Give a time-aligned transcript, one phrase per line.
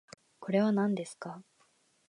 [0.39, 1.43] これはなんですか